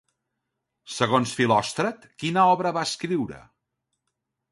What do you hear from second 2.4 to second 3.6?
obra va escriure?